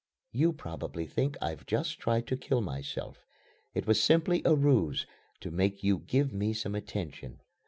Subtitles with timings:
[0.31, 3.23] "You probably think I've just tried to kill myself.
[3.75, 5.05] It was simply a ruse
[5.41, 7.39] to make you give me some attention.